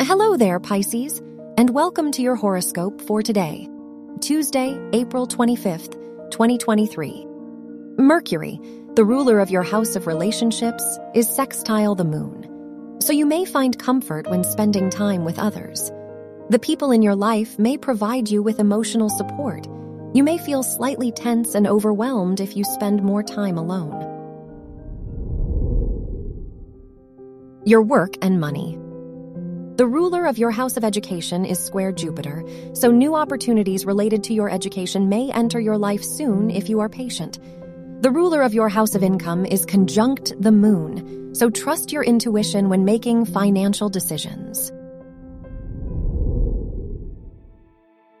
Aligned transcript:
Hello 0.00 0.36
there, 0.36 0.60
Pisces, 0.60 1.18
and 1.56 1.70
welcome 1.70 2.12
to 2.12 2.22
your 2.22 2.36
horoscope 2.36 3.00
for 3.00 3.20
today, 3.20 3.68
Tuesday, 4.20 4.78
April 4.92 5.26
25th, 5.26 5.92
2023. 6.30 7.26
Mercury, 7.98 8.60
the 8.94 9.04
ruler 9.04 9.40
of 9.40 9.50
your 9.50 9.64
house 9.64 9.96
of 9.96 10.06
relationships, 10.06 10.84
is 11.14 11.28
sextile 11.28 11.96
the 11.96 12.04
moon, 12.04 13.00
so 13.00 13.12
you 13.12 13.26
may 13.26 13.44
find 13.44 13.76
comfort 13.80 14.30
when 14.30 14.44
spending 14.44 14.88
time 14.88 15.24
with 15.24 15.36
others. 15.36 15.90
The 16.48 16.60
people 16.60 16.92
in 16.92 17.02
your 17.02 17.16
life 17.16 17.58
may 17.58 17.76
provide 17.76 18.30
you 18.30 18.40
with 18.40 18.60
emotional 18.60 19.10
support. 19.10 19.66
You 20.14 20.22
may 20.22 20.38
feel 20.38 20.62
slightly 20.62 21.10
tense 21.10 21.56
and 21.56 21.66
overwhelmed 21.66 22.38
if 22.40 22.56
you 22.56 22.62
spend 22.62 23.02
more 23.02 23.24
time 23.24 23.58
alone. 23.58 24.04
Your 27.66 27.82
work 27.82 28.14
and 28.22 28.40
money. 28.40 28.78
The 29.78 29.86
ruler 29.86 30.26
of 30.26 30.38
your 30.38 30.50
house 30.50 30.76
of 30.76 30.82
education 30.82 31.44
is 31.44 31.64
square 31.64 31.92
Jupiter, 31.92 32.44
so 32.72 32.90
new 32.90 33.14
opportunities 33.14 33.86
related 33.86 34.24
to 34.24 34.34
your 34.34 34.50
education 34.50 35.08
may 35.08 35.30
enter 35.30 35.60
your 35.60 35.78
life 35.78 36.02
soon 36.02 36.50
if 36.50 36.68
you 36.68 36.80
are 36.80 36.88
patient. 36.88 37.38
The 38.02 38.10
ruler 38.10 38.42
of 38.42 38.52
your 38.52 38.68
house 38.68 38.96
of 38.96 39.04
income 39.04 39.46
is 39.46 39.64
conjunct 39.64 40.32
the 40.42 40.50
moon, 40.50 41.32
so 41.32 41.48
trust 41.48 41.92
your 41.92 42.02
intuition 42.02 42.68
when 42.68 42.84
making 42.84 43.26
financial 43.26 43.88
decisions. 43.88 44.72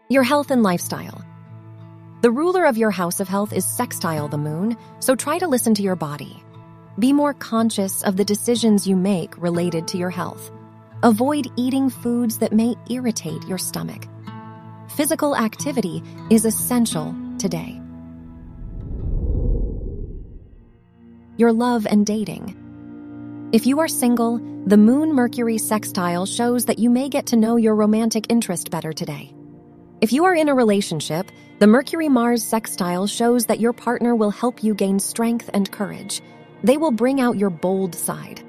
Your 0.08 0.22
health 0.22 0.52
and 0.52 0.62
lifestyle. 0.62 1.24
The 2.22 2.30
ruler 2.30 2.66
of 2.66 2.78
your 2.78 2.92
house 2.92 3.18
of 3.18 3.26
health 3.26 3.52
is 3.52 3.64
sextile 3.64 4.28
the 4.28 4.38
moon, 4.38 4.76
so 5.00 5.16
try 5.16 5.40
to 5.40 5.48
listen 5.48 5.74
to 5.74 5.82
your 5.82 5.96
body. 5.96 6.40
Be 7.00 7.12
more 7.12 7.34
conscious 7.34 8.04
of 8.04 8.16
the 8.16 8.24
decisions 8.24 8.86
you 8.86 8.94
make 8.94 9.36
related 9.38 9.88
to 9.88 9.98
your 9.98 10.10
health. 10.10 10.52
Avoid 11.04 11.46
eating 11.54 11.90
foods 11.90 12.38
that 12.38 12.52
may 12.52 12.74
irritate 12.90 13.46
your 13.46 13.56
stomach. 13.56 14.08
Physical 14.96 15.36
activity 15.36 16.02
is 16.28 16.44
essential 16.44 17.14
today. 17.38 17.80
Your 21.36 21.52
love 21.52 21.86
and 21.86 22.04
dating. 22.04 23.48
If 23.52 23.64
you 23.64 23.78
are 23.78 23.86
single, 23.86 24.40
the 24.66 24.76
Moon 24.76 25.12
Mercury 25.14 25.56
sextile 25.56 26.26
shows 26.26 26.64
that 26.64 26.80
you 26.80 26.90
may 26.90 27.08
get 27.08 27.26
to 27.26 27.36
know 27.36 27.54
your 27.54 27.76
romantic 27.76 28.26
interest 28.28 28.72
better 28.72 28.92
today. 28.92 29.32
If 30.00 30.12
you 30.12 30.24
are 30.24 30.34
in 30.34 30.48
a 30.48 30.54
relationship, 30.54 31.30
the 31.60 31.68
Mercury 31.68 32.08
Mars 32.08 32.42
sextile 32.42 33.06
shows 33.06 33.46
that 33.46 33.60
your 33.60 33.72
partner 33.72 34.16
will 34.16 34.32
help 34.32 34.64
you 34.64 34.74
gain 34.74 34.98
strength 34.98 35.48
and 35.54 35.70
courage. 35.70 36.22
They 36.64 36.76
will 36.76 36.90
bring 36.90 37.20
out 37.20 37.38
your 37.38 37.50
bold 37.50 37.94
side. 37.94 38.42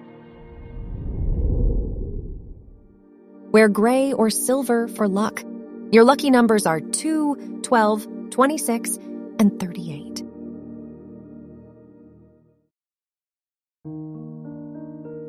Wear 3.51 3.67
gray 3.67 4.13
or 4.13 4.29
silver 4.29 4.87
for 4.87 5.07
luck. 5.07 5.43
Your 5.91 6.03
lucky 6.03 6.29
numbers 6.29 6.65
are 6.65 6.79
2, 6.79 7.61
12, 7.63 8.07
26, 8.29 8.97
and 9.39 9.59
38. 9.59 10.23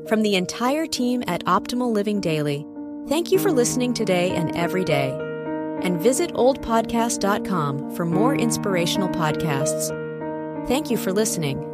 From 0.09 0.23
the 0.23 0.35
entire 0.35 0.87
team 0.87 1.23
at 1.29 1.45
Optimal 1.45 1.93
Living 1.93 2.21
Daily, 2.21 2.67
thank 3.09 3.31
you 3.31 3.39
for 3.39 3.53
listening 3.53 3.95
today 3.95 4.31
and 4.33 4.55
every 4.57 4.85
day. 4.85 5.11
And 5.83 6.01
visit 6.01 6.35
oldpodcast.com 6.35 7.95
for 7.95 8.05
more 8.05 8.35
inspirational 8.35 9.09
podcasts. 9.09 9.97
Thank 10.67 10.91
you 10.91 10.97
for 10.97 11.13
listening. 11.13 11.70